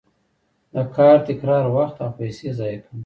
د 0.73 0.75
کار 0.95 1.17
تکرار 1.27 1.65
وخت 1.75 1.95
او 2.03 2.09
پیسې 2.19 2.47
ضایع 2.59 2.79
کوي. 2.85 2.99